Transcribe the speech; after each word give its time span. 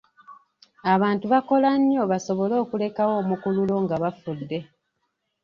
Abantu 0.93 1.25
bakola 1.33 1.69
nnyo 1.79 2.03
basobole 2.11 2.53
okulekawo 2.63 3.11
omukululo 3.21 3.75
nga 3.83 3.95
bafudde. 4.03 4.59